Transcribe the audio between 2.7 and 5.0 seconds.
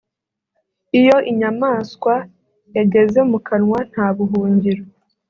yageze mu kanwa nta buhungiro